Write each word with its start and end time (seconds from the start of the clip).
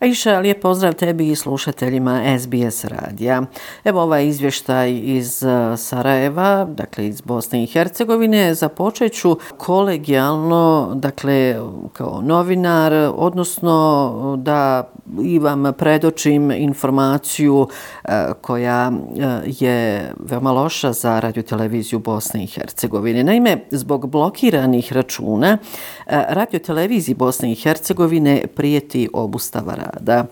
Aisha, 0.00 0.38
lijep 0.38 0.62
pozdrav 0.62 0.92
tebi 0.92 1.30
i 1.30 1.36
slušateljima 1.36 2.38
SBS 2.38 2.84
radija. 2.84 3.42
Evo 3.84 4.02
ovaj 4.02 4.26
izvještaj 4.26 5.00
iz 5.04 5.42
e, 5.42 5.76
Sarajeva, 5.76 6.64
dakle 6.64 7.06
iz 7.06 7.20
Bosne 7.20 7.62
i 7.62 7.66
Hercegovine. 7.66 8.54
započeću 8.54 9.38
kolegijalno, 9.56 10.92
dakle 10.94 11.56
kao 11.92 12.20
novinar, 12.22 12.92
odnosno 13.16 14.36
da 14.38 14.90
i 15.22 15.38
vam 15.38 15.72
predočim 15.78 16.50
informaciju 16.50 17.68
e, 18.04 18.08
koja 18.40 18.92
e, 18.92 19.40
je 19.46 20.12
veoma 20.18 20.52
loša 20.52 20.92
za 20.92 21.20
radioteleviziju 21.20 21.98
Bosne 21.98 22.44
i 22.44 22.46
Hercegovine. 22.46 23.24
Naime, 23.24 23.64
zbog 23.70 24.10
blokiranih 24.10 24.92
računa 24.92 25.58
radioteleviziji 26.06 27.14
Bosne 27.14 27.52
i 27.52 27.54
Hercegovine 27.54 28.42
prijeti 28.54 29.08
obustava 29.12 29.87
да. 30.00 30.28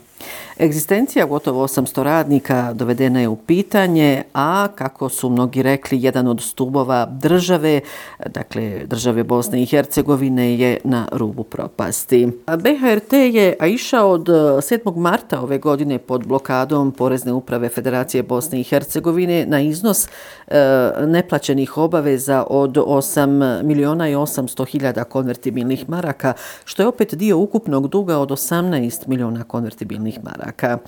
Egzistencija 0.61 1.27
gotovo 1.27 1.67
800 1.67 2.03
radnika 2.03 2.73
dovedena 2.73 3.21
je 3.21 3.29
u 3.29 3.37
pitanje, 3.37 4.23
a 4.35 4.69
kako 4.75 5.09
su 5.09 5.31
mnogi 5.31 5.63
rekli, 5.63 6.03
jedan 6.03 6.29
od 6.29 6.41
stubova 6.41 7.07
države, 7.07 7.81
dakle 8.27 8.83
države 8.87 9.25
Bosne 9.25 9.63
i 9.63 9.67
Hercegovine, 9.67 10.59
je 10.59 10.79
na 10.85 11.09
rubu 11.13 11.43
propasti. 11.43 12.29
BHRT 12.47 13.13
je 13.13 13.57
išao 13.67 14.11
od 14.11 14.29
eh, 14.29 14.33
7. 14.33 14.97
marta 14.97 15.41
ove 15.41 15.59
godine 15.59 15.99
pod 15.99 16.27
blokadom 16.27 16.93
Porezne 16.93 17.33
uprave 17.33 17.69
Federacije 17.69 18.23
Bosne 18.23 18.61
i 18.61 18.65
Hercegovine 18.65 19.47
na 19.47 19.61
iznos 19.61 20.09
e, 20.47 20.91
neplaćenih 21.07 21.79
obaveza 21.79 22.45
od 22.51 22.77
8 22.77 23.63
miliona 23.63 24.09
i 24.09 24.15
800 24.15 24.67
hiljada 24.67 25.05
konvertibilnih 25.05 25.89
maraka, 25.89 26.33
što 26.65 26.83
je 26.83 26.87
opet 26.87 27.15
dio 27.15 27.39
ukupnog 27.39 27.89
duga 27.89 28.19
od 28.19 28.31
18 28.31 29.09
miliona 29.09 29.45
konvertibilnih 29.45 30.16
maraka 30.23 30.47
maraka. 30.47 30.79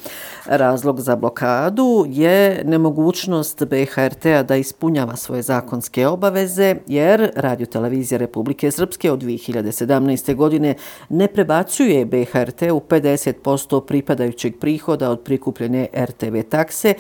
Razlog 0.46 1.00
za 1.00 1.16
blokadu 1.16 2.06
je 2.08 2.62
nemogućnost 2.64 3.64
BHRT-a 3.64 4.42
da 4.42 4.56
ispunjava 4.56 5.16
svoje 5.16 5.42
zakonske 5.42 6.06
obaveze, 6.06 6.76
jer 6.86 7.30
Radio 7.36 7.66
Televizija 7.66 8.18
Republike 8.18 8.70
Srpske 8.70 9.12
od 9.12 9.22
2017. 9.22 10.34
godine 10.34 10.74
ne 11.08 11.28
prebacuje 11.28 12.04
BHRT 12.04 12.62
u 12.62 12.80
50% 12.80 13.86
pripadajućeg 13.86 14.58
prihoda 14.60 15.10
od 15.10 15.20
prikupljene 15.20 15.86
RTV 15.94 16.40
takse, 16.50 16.94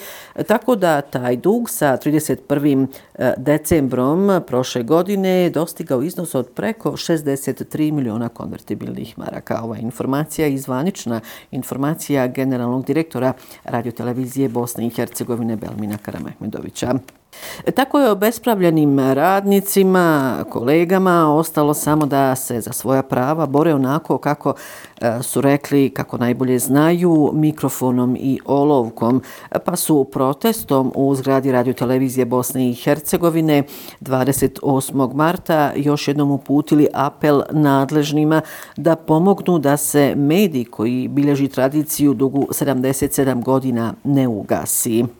tako 0.46 0.76
da 0.76 1.00
taj 1.00 1.36
dug 1.36 1.70
sa 1.70 1.98
31. 2.04 2.86
E, 3.14 3.34
decembrom 3.36 4.42
prošle 4.46 4.82
godine 4.82 5.50
dostigao 5.50 6.02
iznos 6.02 6.34
od 6.34 6.48
preko 6.50 6.90
63 6.90 7.92
miliona 7.92 8.28
konvertibilnih 8.28 9.18
maraka. 9.18 9.60
Ova 9.62 9.76
informacija 9.78 10.46
je 10.46 10.54
izvanična 10.54 11.20
informacija 11.50 12.07
generalnog 12.34 12.86
direktora 12.86 13.32
radiotelevizije 13.64 14.48
Bosne 14.48 14.86
i 14.86 14.90
Hercegovine 14.90 15.56
Belmina 15.56 15.98
Karamehmedovića. 15.98 16.94
Tako 17.74 18.00
je 18.00 18.10
obespravljenim 18.10 18.98
radnicima, 18.98 20.36
kolegama, 20.50 21.34
ostalo 21.34 21.74
samo 21.74 22.06
da 22.06 22.34
se 22.36 22.60
za 22.60 22.72
svoja 22.72 23.02
prava 23.02 23.46
bore 23.46 23.74
onako 23.74 24.18
kako 24.18 24.54
e, 25.00 25.18
su 25.22 25.40
rekli, 25.40 25.90
kako 25.90 26.18
najbolje 26.18 26.58
znaju, 26.58 27.30
mikrofonom 27.34 28.16
i 28.20 28.40
olovkom, 28.44 29.22
pa 29.64 29.76
su 29.76 30.04
protestom 30.04 30.92
u 30.94 31.14
zgradi 31.14 31.52
radiotelevizije 31.52 32.24
Bosne 32.24 32.70
i 32.70 32.74
Hercegovine 32.74 33.62
28. 34.00 35.14
marta 35.14 35.72
još 35.76 36.08
jednom 36.08 36.30
uputili 36.30 36.88
apel 36.94 37.42
nadležnima 37.50 38.42
da 38.76 38.96
pomognu 38.96 39.58
da 39.58 39.76
se 39.76 40.14
mediji 40.16 40.64
koji 40.64 41.08
bilježi 41.08 41.48
tradiciju 41.48 42.14
dugu 42.14 42.46
77 42.50 43.42
godina 43.44 43.94
ne 44.04 44.28
ugasi. 44.28 45.17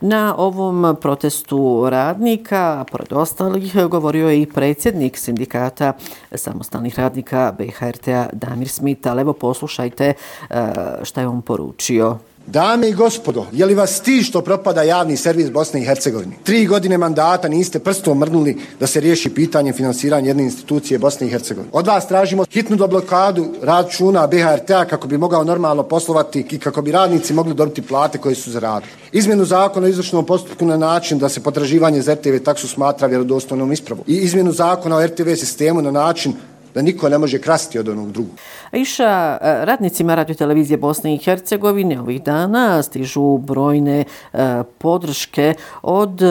Na 0.00 0.34
ovom 0.36 0.96
protestu 1.00 1.90
radnika, 1.90 2.84
pored 2.90 3.12
ostalih, 3.12 3.76
govorio 3.88 4.28
je 4.28 4.42
i 4.42 4.46
predsjednik 4.46 5.18
sindikata 5.18 5.92
samostalnih 6.34 6.98
radnika 6.98 7.52
BHRT-a 7.58 8.28
Damir 8.32 8.68
Smith, 8.68 9.08
ali 9.08 9.20
evo 9.20 9.32
poslušajte 9.32 10.12
e, 10.50 10.72
šta 11.02 11.20
je 11.20 11.28
on 11.28 11.42
poručio. 11.42 12.18
Dame 12.46 12.88
i 12.88 12.92
gospodo, 12.92 13.46
je 13.52 13.66
li 13.66 13.74
vas 13.74 14.00
ti 14.00 14.22
što 14.22 14.40
propada 14.42 14.82
javni 14.82 15.16
servis 15.16 15.50
Bosne 15.50 15.80
i 15.80 15.84
Hercegovine? 15.84 16.32
Tri 16.44 16.66
godine 16.66 16.98
mandata 16.98 17.48
niste 17.48 17.78
prstom 17.78 18.18
mrnuli 18.18 18.56
da 18.80 18.86
se 18.86 19.00
riješi 19.00 19.30
pitanje 19.30 19.72
finansiranja 19.72 20.28
jedne 20.28 20.42
institucije 20.42 20.98
Bosne 20.98 21.26
i 21.26 21.30
Hercegovine. 21.30 21.70
Od 21.72 21.86
vas 21.86 22.08
tražimo 22.08 22.44
hitnu 22.50 22.76
doblokadu 22.76 23.46
računa 23.62 24.26
BHRT-a 24.26 24.84
kako 24.84 25.08
bi 25.08 25.18
mogao 25.18 25.44
normalno 25.44 25.82
poslovati 25.82 26.46
i 26.50 26.58
kako 26.58 26.82
bi 26.82 26.92
radnici 26.92 27.34
mogli 27.34 27.54
dobiti 27.54 27.82
plate 27.82 28.18
koje 28.18 28.34
su 28.34 28.50
zaradili. 28.50 28.92
Izmjenu 29.12 29.44
zakona 29.44 29.86
o 29.86 29.90
izvršnom 29.90 30.26
postupku 30.26 30.66
na 30.66 30.76
način 30.76 31.18
da 31.18 31.28
se 31.28 31.42
potraživanje 31.42 32.02
za 32.02 32.14
RTV 32.14 32.38
taksu 32.44 32.68
smatra 32.68 33.08
vjerodostojnom 33.08 33.72
ispravom. 33.72 34.04
I 34.06 34.16
izmjenu 34.16 34.52
zakona 34.52 34.96
o 34.96 35.06
RTV 35.06 35.34
sistemu 35.34 35.82
na 35.82 35.90
način 35.90 36.32
da 36.74 36.82
niko 36.82 37.08
ne 37.08 37.18
može 37.18 37.38
krasti 37.38 37.78
od 37.78 37.88
onog 37.88 38.12
drugog. 38.12 38.34
Iša, 38.72 39.38
e, 39.42 39.64
radnicima 39.64 40.14
radio 40.14 40.34
televizije 40.34 40.76
Bosne 40.76 41.14
i 41.14 41.18
Hercegovine 41.18 42.00
ovih 42.00 42.22
dana 42.22 42.82
stižu 42.82 43.38
brojne 43.38 44.04
e, 44.32 44.62
podrške 44.78 45.54
od 45.82 46.22
e, 46.22 46.26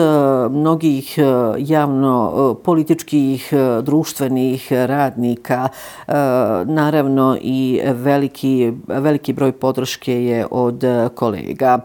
mnogih 0.50 1.18
javno 1.58 2.54
političkih 2.64 3.52
društvenih 3.82 4.72
radnika. 4.72 5.68
Naravno 6.64 7.38
i 7.40 7.80
veliki, 7.84 8.72
veliki 8.86 9.32
broj 9.32 9.52
podrške 9.52 10.24
je 10.24 10.46
od 10.50 10.84
kolega. 11.14 11.78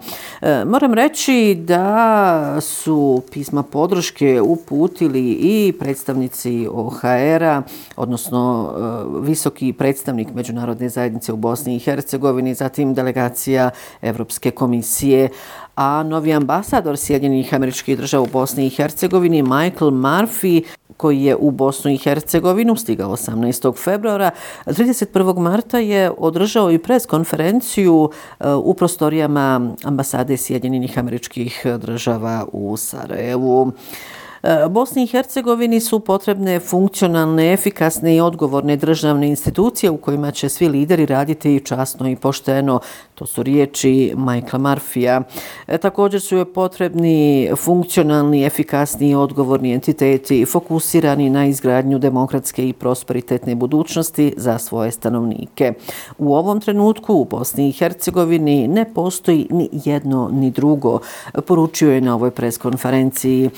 Moram 0.65 0.93
reći 0.93 1.57
da 1.67 2.57
su 2.61 3.21
pisma 3.31 3.63
podrške 3.63 4.41
uputili 4.41 5.31
i 5.31 5.73
predstavnici 5.79 6.67
OHR-a, 6.71 7.61
odnosno 7.95 8.44
Eh, 8.45 9.05
visoki 9.21 9.73
predstavnik 9.73 10.33
međunarodne 10.33 10.89
zajednice 10.89 11.33
u 11.33 11.37
Bosni 11.37 11.75
i 11.75 11.79
Hercegovini, 11.79 12.53
zatim 12.53 12.93
delegacija 12.93 13.69
Evropske 14.01 14.51
komisije, 14.51 15.29
a 15.75 16.03
novi 16.03 16.33
ambasador 16.33 16.97
Sjedinjenih 16.97 17.53
američkih 17.53 17.97
država 17.97 18.23
u 18.23 18.27
Bosni 18.33 18.65
i 18.65 18.69
Hercegovini, 18.69 19.43
Michael 19.43 19.91
Murphy, 19.91 20.63
koji 20.97 21.23
je 21.23 21.35
u 21.35 21.51
Bosnu 21.51 21.91
i 21.91 21.97
Hercegovinu 21.97 22.75
stigao 22.75 23.11
18. 23.11 23.83
februara, 23.83 24.31
31. 24.65 25.39
marta 25.39 25.79
je 25.79 26.11
održao 26.17 26.71
i 26.71 26.77
pres 26.77 27.05
konferenciju 27.05 28.09
eh, 28.39 28.53
u 28.53 28.73
prostorijama 28.73 29.73
ambasade 29.83 30.37
Sjedinjenih 30.37 30.99
američkih 30.99 31.65
država 31.79 32.45
u 32.51 32.77
Sarajevu. 32.77 33.71
E, 34.45 34.69
Bosni 34.69 35.03
i 35.03 35.07
Hercegovini 35.07 35.79
su 35.79 35.99
potrebne 35.99 36.59
funkcionalne, 36.59 37.53
efikasne 37.53 38.15
i 38.15 38.21
odgovorne 38.21 38.75
državne 38.77 39.27
institucije 39.27 39.89
u 39.89 39.97
kojima 39.97 40.31
će 40.31 40.49
svi 40.49 40.67
lideri 40.67 41.05
raditi 41.05 41.55
i 41.55 41.59
časno 41.59 42.09
i 42.09 42.15
pošteno. 42.15 42.79
To 43.15 43.25
su 43.25 43.43
riječi 43.43 44.13
Michaela 44.17 44.57
Marfija. 44.57 45.21
E, 45.67 45.77
također 45.77 46.21
su 46.21 46.35
joj 46.35 46.53
potrebni 46.53 47.49
funkcionalni, 47.57 48.43
efikasni 48.43 49.09
i 49.09 49.15
odgovorni 49.15 49.73
entiteti 49.73 50.45
fokusirani 50.45 51.29
na 51.29 51.45
izgradnju 51.45 51.99
demokratske 51.99 52.69
i 52.69 52.73
prosperitetne 52.73 53.55
budućnosti 53.55 54.33
za 54.37 54.57
svoje 54.57 54.91
stanovnike. 54.91 55.73
U 56.17 56.35
ovom 56.35 56.61
trenutku 56.61 57.13
u 57.13 57.25
Bosni 57.25 57.69
i 57.69 57.71
Hercegovini 57.71 58.67
ne 58.67 58.93
postoji 58.93 59.47
ni 59.49 59.69
jedno 59.71 60.29
ni 60.33 60.51
drugo, 60.51 60.99
poručio 61.47 61.91
je 61.91 62.01
na 62.01 62.15
ovoj 62.15 62.31
preskonferenciji 62.31 63.45
e, 63.45 63.49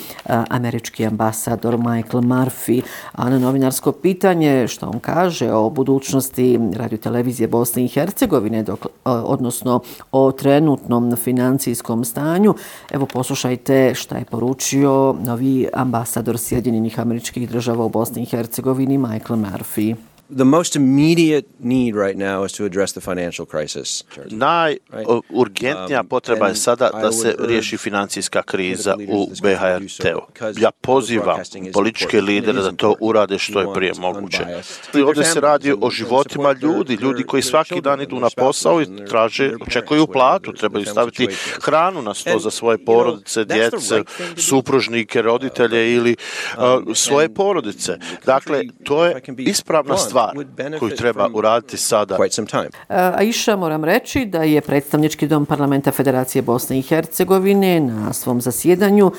Amerike 0.50 0.77
američki 0.78 1.06
ambasador 1.06 1.78
Michael 1.78 2.24
Murphy, 2.24 2.82
a 3.14 3.30
na 3.30 3.40
novinarsko 3.40 3.92
pitanje 3.92 4.68
što 4.68 4.86
on 4.86 5.00
kaže 5.00 5.52
o 5.52 5.70
budućnosti 5.70 6.60
radiotelevizije 6.74 7.48
Bosne 7.48 7.86
i 7.86 7.88
Hercegovine, 7.88 8.64
dok, 8.64 8.86
e, 8.86 8.90
odnosno 9.06 9.82
o 10.12 10.32
trenutnom 10.32 11.16
financijskom 11.16 12.06
stanju, 12.06 12.56
evo 12.92 13.06
poslušajte 13.06 13.94
šta 13.96 14.18
je 14.18 14.26
poručio 14.26 15.16
novi 15.26 15.68
ambasador 15.74 16.38
Sjedinjenih 16.38 17.00
američkih 17.00 17.50
država 17.50 17.86
u 17.86 17.90
Bosni 17.90 18.22
i 18.22 18.26
Hercegovini, 18.26 18.98
Michael 18.98 19.40
Murphy 19.40 19.96
the 20.30 20.46
most 20.46 20.76
immediate 20.76 21.46
need 21.60 21.96
right 21.96 22.18
now 22.18 22.44
is 22.44 22.54
to 22.54 22.66
address 22.66 22.94
the 22.94 23.02
financial 23.02 23.46
crisis. 23.46 24.04
Najurgentnija 24.30 26.02
um, 26.02 26.08
potreba 26.08 26.48
je 26.48 26.56
sada 26.56 26.90
da 27.02 27.12
se 27.12 27.36
riješi 27.40 27.78
financijska 27.78 28.44
kriza 28.44 28.96
u 29.10 29.28
BHRT-u. 29.42 30.22
Ja 30.58 30.72
pozivam 30.72 31.40
političke 31.74 32.22
lidere 32.22 32.62
da 32.62 32.72
to 32.72 32.96
urade 33.00 33.40
što 33.40 33.60
je 33.60 33.68
prije 33.74 33.94
moguće. 33.98 34.46
Ovdje 35.06 35.24
se 35.24 35.40
radi 35.40 35.74
o 35.82 35.90
životima 35.90 36.56
ljudi, 36.62 36.94
ljudi 37.02 37.24
koji 37.24 37.44
svaki 37.44 37.82
dan 37.82 38.02
idu 38.02 38.20
na 38.20 38.30
posao 38.38 38.82
i 38.82 38.88
traže, 39.10 39.52
očekuju 39.62 40.08
platu, 40.08 40.54
trebaju 40.54 40.86
staviti 40.86 41.28
hranu 41.62 42.02
na 42.02 42.14
sto 42.14 42.40
za 42.40 42.52
svoje 42.52 42.86
porodice, 42.86 43.46
djece, 43.46 44.04
supružnike, 44.38 45.22
roditelje 45.22 45.94
ili 45.96 46.16
uh, 46.58 46.64
svoje 46.96 47.34
porodice. 47.34 47.98
Dakle, 48.26 48.64
to 48.84 49.06
je 49.06 49.22
ispravna 49.38 49.98
stvar 49.98 50.17
stvar 50.18 50.80
koju 50.80 50.96
treba 50.96 51.30
uraditi 51.34 51.78
sada. 51.78 52.18
A 52.88 53.24
iša 53.24 53.56
moram 53.56 53.84
reći 53.84 54.26
da 54.26 54.44
je 54.44 54.62
predstavnički 54.62 55.28
dom 55.28 55.46
parlamenta 55.46 55.92
Federacije 55.92 56.42
Bosne 56.42 56.80
i 56.80 56.82
Hercegovine 56.82 57.80
na 57.80 58.14
svom 58.14 58.42
zasjedanju 58.42 59.12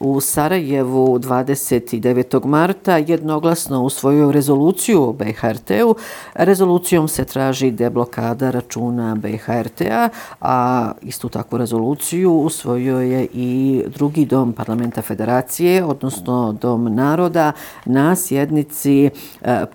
u 0.00 0.20
Sarajevu 0.20 1.18
29. 1.18 2.46
marta 2.46 2.96
jednoglasno 2.96 3.82
usvojio 3.82 4.32
rezoluciju 4.32 5.02
o 5.02 5.12
BHRT-u. 5.12 5.96
Rezolucijom 6.34 7.08
se 7.08 7.24
traži 7.24 7.70
deblokada 7.70 8.50
računa 8.50 9.14
BHRT-a, 9.14 10.08
a 10.40 10.92
istu 11.02 11.28
takvu 11.28 11.58
rezoluciju 11.58 12.32
usvojio 12.32 13.00
je 13.00 13.26
i 13.32 13.82
drugi 13.86 14.24
dom 14.24 14.52
parlamenta 14.52 15.02
federacije, 15.02 15.84
odnosno 15.84 16.52
dom 16.60 16.94
naroda, 16.94 17.52
na 17.84 18.16
sjednici 18.16 19.04
e, 19.04 19.10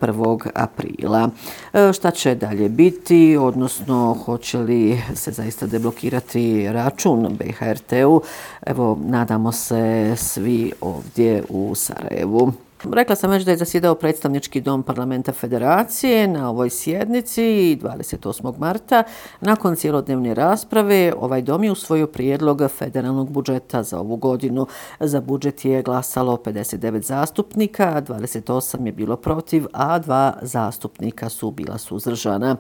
1. 0.02 0.50
Aprila. 0.56 1.30
E, 1.74 1.94
šta 1.94 2.12
će 2.12 2.36
dalje 2.36 2.70
biti, 2.70 3.38
odnosno 3.38 4.18
hoće 4.26 4.58
li 4.58 5.02
se 5.16 5.32
zaista 5.32 5.68
deblokirati 5.68 6.68
račun 6.72 7.38
BHRT-u? 7.40 8.22
Evo, 8.66 8.98
nadamo 9.06 9.52
se 9.52 10.11
svi 10.16 10.72
ovdje 10.82 11.44
u 11.50 11.76
Sarajevu. 11.76 12.54
Rekla 12.84 13.16
sam 13.16 13.32
već 13.32 13.44
da 13.44 13.52
je 13.52 13.58
zasjedao 13.58 13.96
predstavnički 13.96 14.62
dom 14.62 14.84
parlamenta 14.84 15.32
federacije 15.32 16.28
na 16.28 16.50
ovoj 16.50 16.70
sjednici 16.70 17.42
28. 17.82 18.60
marta. 18.60 19.04
Nakon 19.42 19.76
cijelodnevne 19.76 20.34
rasprave, 20.34 21.14
ovaj 21.20 21.42
dom 21.42 21.64
je 21.64 21.72
usvojio 21.72 22.08
prijedlog 22.08 22.62
federalnog 22.78 23.30
budžeta 23.30 23.84
za 23.84 24.00
ovu 24.00 24.16
godinu. 24.16 24.68
Za 25.00 25.22
budžet 25.22 25.66
je 25.66 25.84
glasalo 25.84 26.38
59 26.38 27.02
zastupnika, 27.02 28.02
28 28.08 28.86
je 28.86 28.92
bilo 28.92 29.16
protiv, 29.16 29.66
a 29.74 30.00
dva 30.00 30.34
zastupnika 30.42 31.30
su 31.30 31.52
bila 31.52 31.78
suzdržana. 31.78 32.56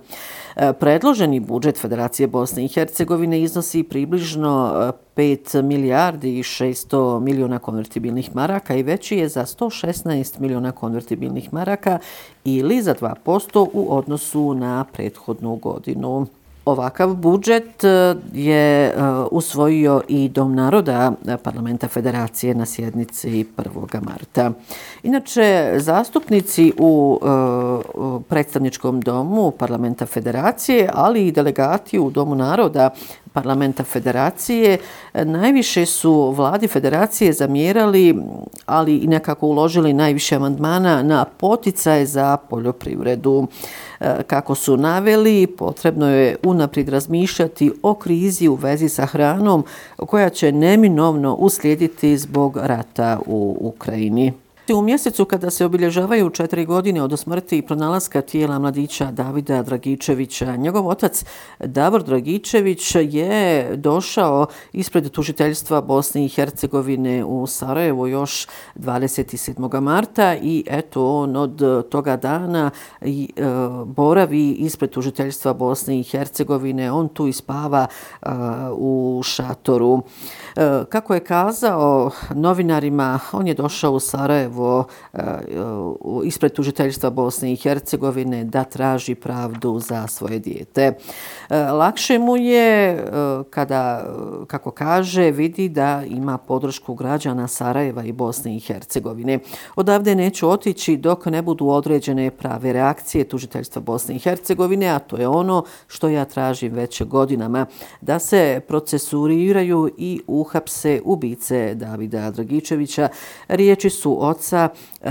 E, 0.55 0.73
predloženi 0.73 1.39
budžet 1.39 1.77
Federacije 1.81 2.27
Bosne 2.27 2.65
i 2.65 2.67
Hercegovine 2.67 3.41
iznosi 3.41 3.83
približno 3.83 4.73
e, 4.75 5.10
5 5.15 5.61
milijardi 5.61 6.39
i 6.39 6.43
600 6.43 7.19
miliona 7.19 7.59
konvertibilnih 7.59 8.35
maraka 8.35 8.75
i 8.75 8.83
veći 8.83 9.17
je 9.17 9.29
za 9.29 9.45
116 9.45 10.39
miliona 10.39 10.71
konvertibilnih 10.71 11.53
maraka 11.53 11.99
ili 12.43 12.81
za 12.81 12.95
2% 12.95 13.67
u 13.73 13.97
odnosu 13.97 14.53
na 14.53 14.85
prethodnu 14.93 15.55
godinu. 15.55 16.27
Ovakav 16.65 17.15
budžet 17.15 17.83
e, 17.83 18.15
je 18.33 18.87
e, 18.87 18.93
usvojio 19.31 20.01
i 20.07 20.29
Dom 20.29 20.55
naroda 20.55 21.11
Parlamenta 21.43 21.87
Federacije 21.87 22.55
na 22.55 22.65
sjednici 22.65 23.45
1. 23.57 24.01
marta. 24.01 24.51
Inače, 25.03 25.73
zastupnici 25.77 26.67
e, 26.67 26.71
u 26.77 27.19
predstavničkom 28.29 29.01
domu 29.01 29.51
Parlamenta 29.51 30.05
Federacije, 30.05 30.89
ali 30.93 31.27
i 31.27 31.31
delegati 31.31 31.99
u 31.99 32.09
Domu 32.09 32.35
naroda 32.35 32.89
Parlamenta 33.33 33.83
Federacije, 33.83 34.77
najviše 35.13 35.85
su 35.85 36.31
vladi 36.31 36.67
Federacije 36.67 37.33
zamjerali, 37.33 38.15
ali 38.65 38.97
i 38.97 39.07
nekako 39.07 39.47
uložili 39.47 39.93
najviše 39.93 40.35
amandmana 40.35 41.03
na 41.03 41.25
poticaje 41.25 42.05
za 42.05 42.37
poljoprivredu. 42.37 43.47
E, 43.99 44.23
kako 44.27 44.55
su 44.55 44.77
naveli, 44.77 45.47
potrebno 45.47 46.09
je 46.09 46.35
unaprijed 46.43 46.89
razmišljati 46.89 47.71
o 47.81 47.93
krizi 47.93 48.47
u 48.47 48.55
vezi 48.55 48.89
sa 48.89 49.05
hranom 49.05 49.65
koja 49.97 50.29
će 50.29 50.51
neminovno 50.51 51.33
uslijediti 51.35 52.17
zbog 52.17 52.57
rata 52.57 53.19
u 53.25 53.57
Ukrajini. 53.59 54.33
U 54.69 54.81
mjesecu 54.81 55.25
kada 55.25 55.49
se 55.49 55.65
obilježavaju 55.65 56.29
četiri 56.29 56.65
godine 56.65 57.03
od 57.03 57.19
smrti 57.19 57.57
i 57.57 57.61
pronalaska 57.61 58.21
tijela 58.21 58.59
mladića 58.59 59.11
Davida 59.11 59.63
Dragičevića, 59.63 60.55
njegov 60.55 60.87
otac 60.87 61.25
Davor 61.59 62.03
Dragičević 62.03 62.95
je 62.95 63.69
došao 63.75 64.45
ispred 64.73 65.09
tužiteljstva 65.09 65.81
Bosne 65.81 66.25
i 66.25 66.29
Hercegovine 66.29 67.25
u 67.25 67.47
Sarajevo 67.47 68.07
još 68.07 68.47
27. 68.75 69.81
marta 69.81 70.35
i 70.35 70.63
eto 70.67 71.07
on 71.07 71.35
od 71.35 71.61
toga 71.89 72.17
dana 72.17 72.71
i, 73.01 73.29
e, 73.35 73.43
boravi 73.85 74.51
ispred 74.51 74.89
tužiteljstva 74.89 75.53
Bosne 75.53 75.99
i 75.99 76.03
Hercegovine. 76.03 76.91
On 76.91 77.09
tu 77.09 77.27
ispava 77.27 77.87
e, 78.21 78.27
u 78.71 79.21
šatoru. 79.23 80.01
E, 80.55 80.83
kako 80.89 81.13
je 81.13 81.19
kazao 81.19 82.11
novinarima, 82.33 83.19
on 83.31 83.47
je 83.47 83.53
došao 83.53 83.91
u 83.91 83.99
Sarajevo 83.99 84.50
evo, 84.51 84.85
e, 85.13 85.19
ispred 86.23 86.51
tužiteljstva 86.51 87.09
Bosne 87.09 87.53
i 87.53 87.55
Hercegovine 87.55 88.43
da 88.43 88.63
traži 88.63 89.15
pravdu 89.15 89.79
za 89.79 90.07
svoje 90.07 90.39
dijete. 90.39 90.93
E, 91.49 91.57
lakše 91.57 92.19
mu 92.19 92.37
je 92.37 92.91
e, 92.91 92.99
kada, 93.49 94.05
kako 94.47 94.71
kaže, 94.71 95.31
vidi 95.31 95.69
da 95.69 96.03
ima 96.07 96.37
podršku 96.37 96.95
građana 96.95 97.47
Sarajeva 97.47 98.03
i 98.03 98.11
Bosne 98.11 98.55
i 98.55 98.59
Hercegovine. 98.59 99.39
Odavde 99.75 100.15
neću 100.15 100.49
otići 100.49 100.97
dok 100.97 101.25
ne 101.25 101.41
budu 101.41 101.67
određene 101.67 102.31
prave 102.31 102.73
reakcije 102.73 103.23
tužiteljstva 103.23 103.81
Bosne 103.81 104.15
i 104.15 104.19
Hercegovine, 104.19 104.87
a 104.87 104.99
to 104.99 105.17
je 105.17 105.27
ono 105.27 105.63
što 105.87 106.09
ja 106.09 106.25
tražim 106.25 106.73
već 106.73 107.03
godinama, 107.03 107.65
da 108.01 108.19
se 108.19 108.61
procesuriraju 108.67 109.89
i 109.97 110.21
uhapse 110.27 111.01
ubice 111.05 111.75
Davida 111.75 112.31
Dragičevića. 112.31 113.09
Riječi 113.47 113.89
su 113.89 114.17
oca 114.41 114.69
e, 115.01 115.09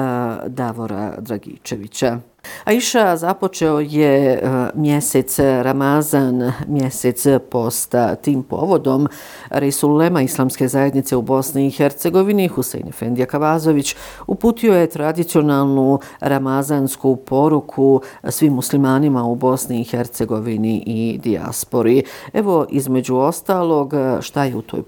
Davora 0.48 1.14
Dragičevića. 1.18 2.18
Aisha 2.64 3.16
započeo 3.16 3.80
je 3.80 4.32
e, 4.32 4.40
mjesec 4.74 5.38
Ramazan, 5.38 6.52
mjesec 6.68 7.26
posta. 7.50 8.14
Tim 8.14 8.42
povodom 8.42 9.08
Resulema 9.50 10.22
Islamske 10.22 10.68
zajednice 10.68 11.16
u 11.16 11.22
Bosni 11.22 11.66
i 11.66 11.70
Hercegovini, 11.70 12.48
Husein 12.48 12.88
Efendija 12.88 13.26
Kavazović, 13.26 13.96
uputio 14.26 14.74
je 14.74 14.86
tradicionalnu 14.86 15.98
ramazansku 16.20 17.16
poruku 17.16 18.00
svim 18.28 18.52
muslimanima 18.52 19.24
u 19.24 19.34
Bosni 19.34 19.80
i 19.80 19.84
Hercegovini 19.84 20.82
i 20.86 21.18
dijaspori. 21.18 22.02
Evo, 22.32 22.66
između 22.70 23.16
ostalog, 23.16 23.92
šta 24.20 24.44
je 24.44 24.56
u 24.56 24.62
toj 24.62 24.82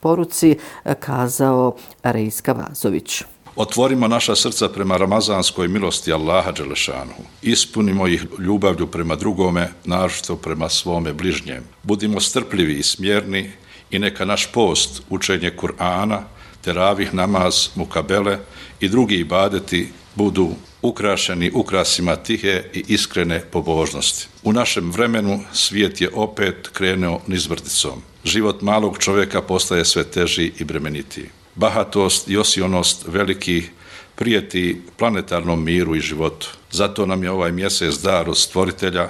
poruci 0.00 0.56
e, 0.84 0.94
kazao 0.94 1.74
Rejs 2.02 2.40
Kavazović. 2.40 3.33
Otvorimo 3.56 4.08
naša 4.08 4.36
srca 4.36 4.68
prema 4.68 4.96
ramazanskoj 4.96 5.68
milosti 5.68 6.12
Allaha 6.12 6.52
Đelešanu. 6.52 7.14
Ispunimo 7.42 8.08
ih 8.08 8.26
ljubavlju 8.38 8.86
prema 8.86 9.16
drugome, 9.16 9.68
našto 9.84 10.36
prema 10.36 10.68
svome 10.68 11.12
bližnjem. 11.12 11.64
Budimo 11.82 12.20
strpljivi 12.20 12.74
i 12.74 12.82
smjerni 12.82 13.50
i 13.90 13.98
neka 13.98 14.24
naš 14.24 14.52
post, 14.52 15.02
učenje 15.10 15.52
Kur'ana, 15.56 16.20
teravih 16.64 17.14
namaz, 17.14 17.68
mukabele 17.74 18.38
i 18.80 18.88
drugi 18.88 19.14
ibadeti 19.14 19.88
budu 20.14 20.48
ukrašeni 20.82 21.50
ukrasima 21.54 22.16
tihe 22.16 22.62
i 22.72 22.84
iskrene 22.88 23.40
pobožnosti. 23.40 24.26
U 24.42 24.52
našem 24.52 24.90
vremenu 24.90 25.40
svijet 25.52 26.00
je 26.00 26.10
opet 26.14 26.68
krenuo 26.72 27.20
nizvrdicom. 27.26 28.02
Život 28.24 28.62
malog 28.62 28.98
čovjeka 28.98 29.42
postaje 29.42 29.84
sve 29.84 30.04
teži 30.04 30.52
i 30.58 30.64
bremenitiji 30.64 31.43
bahatost 31.54 32.28
i 32.28 32.36
osionost 32.36 33.04
velikih 33.06 33.70
prijeti 34.14 34.82
planetarnom 34.96 35.64
miru 35.64 35.96
i 35.96 36.00
životu. 36.00 36.48
Zato 36.70 37.06
nam 37.06 37.22
je 37.22 37.30
ovaj 37.30 37.52
mjesec 37.52 37.94
dar 37.94 38.30
od 38.30 38.38
stvoritelja, 38.38 39.08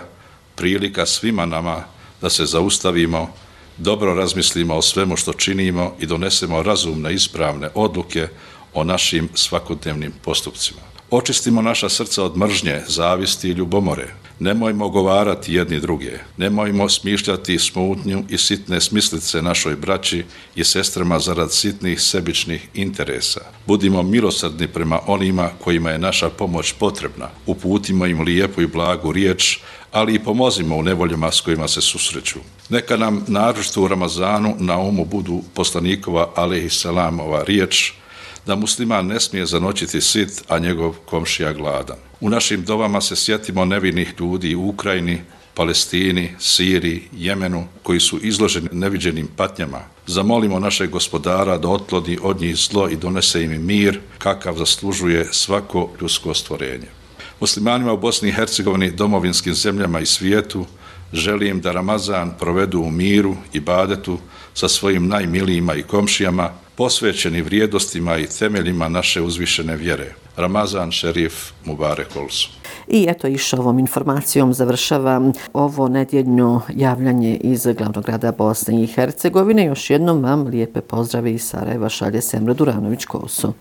prilika 0.54 1.06
svima 1.06 1.46
nama 1.46 1.84
da 2.20 2.30
se 2.30 2.46
zaustavimo, 2.46 3.32
dobro 3.76 4.14
razmislimo 4.14 4.74
o 4.74 4.82
svemu 4.82 5.16
što 5.16 5.32
činimo 5.32 5.96
i 6.00 6.06
donesemo 6.06 6.62
razumne 6.62 7.14
ispravne 7.14 7.68
odluke 7.74 8.28
o 8.74 8.84
našim 8.84 9.28
svakodnevnim 9.34 10.12
postupcima. 10.22 10.80
Očistimo 11.10 11.62
naša 11.62 11.88
srca 11.88 12.24
od 12.24 12.36
mržnje, 12.36 12.82
zavisti 12.88 13.48
i 13.48 13.52
ljubomore. 13.52 14.14
Nemojmo 14.38 14.88
govarati 14.88 15.54
jedni 15.54 15.80
druge. 15.80 16.18
Nemojmo 16.36 16.88
smišljati 16.88 17.58
smutnju 17.58 18.24
i 18.28 18.38
sitne 18.38 18.80
smislice 18.80 19.42
našoj 19.42 19.76
braći 19.76 20.24
i 20.56 20.64
sestrama 20.64 21.18
zarad 21.18 21.52
sitnih 21.52 22.00
sebičnih 22.00 22.68
interesa. 22.74 23.40
Budimo 23.66 24.02
milosrdni 24.02 24.68
prema 24.68 25.00
onima 25.06 25.50
kojima 25.64 25.90
je 25.90 25.98
naša 25.98 26.30
pomoć 26.30 26.72
potrebna. 26.72 27.28
Uputimo 27.46 28.06
im 28.06 28.20
lijepu 28.20 28.62
i 28.62 28.66
blagu 28.66 29.12
riječ, 29.12 29.58
ali 29.92 30.14
i 30.14 30.18
pomozimo 30.18 30.76
u 30.76 30.82
nevoljama 30.82 31.32
s 31.32 31.40
kojima 31.40 31.68
se 31.68 31.80
susreću. 31.80 32.38
Neka 32.68 32.96
nam 32.96 33.24
naročito 33.28 33.82
u 33.82 33.88
Ramazanu 33.88 34.56
na 34.58 34.78
umu 34.78 35.04
budu 35.04 35.42
poslanikova, 35.54 36.32
alaihi 36.34 36.70
salamova 36.70 37.44
riječ, 37.44 37.92
da 38.46 38.54
musliman 38.54 39.06
ne 39.06 39.20
smije 39.20 39.46
zanoćiti 39.46 40.00
sit, 40.00 40.42
a 40.48 40.58
njegov 40.58 40.94
komšija 41.04 41.52
gladan. 41.52 41.96
U 42.20 42.30
našim 42.30 42.64
dovama 42.64 43.00
se 43.00 43.16
sjetimo 43.16 43.64
nevinih 43.64 44.14
ljudi 44.20 44.54
u 44.54 44.68
Ukrajini, 44.68 45.20
Palestini, 45.54 46.34
Siriji, 46.38 47.02
Jemenu, 47.12 47.64
koji 47.82 48.00
su 48.00 48.18
izloženi 48.22 48.68
neviđenim 48.72 49.28
patnjama. 49.36 49.80
Zamolimo 50.06 50.58
našeg 50.58 50.90
gospodara 50.90 51.58
da 51.58 51.68
otlodi 51.68 52.18
od 52.22 52.40
njih 52.40 52.56
zlo 52.56 52.88
i 52.88 52.96
donese 52.96 53.44
im 53.44 53.66
mir, 53.66 54.00
kakav 54.18 54.56
zaslužuje 54.56 55.28
svako 55.32 55.90
ljudsko 56.00 56.34
stvorenje. 56.34 56.86
Muslimanima 57.40 57.92
u 57.92 57.98
Bosni 57.98 58.28
i 58.28 58.32
Hercegovini, 58.32 58.90
domovinskim 58.90 59.54
zemljama 59.54 60.00
i 60.00 60.06
svijetu, 60.06 60.66
želim 61.12 61.60
da 61.60 61.72
Ramazan 61.72 62.34
provedu 62.38 62.80
u 62.80 62.90
miru 62.90 63.36
i 63.52 63.60
badetu 63.60 64.18
sa 64.54 64.68
svojim 64.68 65.08
najmilijima 65.08 65.74
i 65.74 65.82
komšijama, 65.82 66.50
posvećeni 66.76 67.42
vrijedostima 67.42 68.18
i 68.18 68.26
temeljima 68.26 68.88
naše 68.88 69.22
uzvišene 69.22 69.76
vjere. 69.76 70.14
Ramazan 70.36 70.90
Šerif 70.90 71.52
Mubarek 71.64 72.16
Olsu. 72.16 72.48
I 72.88 73.06
eto 73.08 73.26
išao 73.26 73.60
ovom 73.60 73.78
informacijom 73.78 74.54
završava 74.54 75.32
ovo 75.52 75.88
nedjeljno 75.88 76.60
javljanje 76.74 77.36
iz 77.36 77.66
glavnog 77.78 78.04
grada 78.04 78.32
Bosne 78.32 78.82
i 78.82 78.86
Hercegovine. 78.86 79.64
Još 79.64 79.90
jednom 79.90 80.22
vam 80.22 80.46
lijepe 80.46 80.80
pozdrave 80.80 81.32
iz 81.32 81.42
Sarajeva 81.42 81.88
šalje 81.88 82.22
Semra 82.22 82.54
Duranović-Koso. 82.54 83.52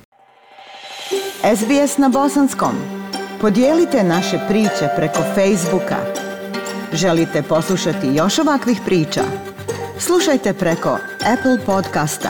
SBS 1.56 1.98
na 1.98 2.10
bosanskom. 2.10 2.76
Podijelite 3.42 4.04
naše 4.04 4.40
priče 4.50 4.90
preko 4.96 5.20
Facebooka. 5.36 5.98
Želite 6.94 7.42
poslušati 7.42 8.08
još 8.16 8.40
ovakvih 8.40 8.78
priča? 8.86 9.22
Slušajte 10.00 10.54
preko 10.54 10.98
Apple 11.34 11.66
podcasta, 11.66 12.30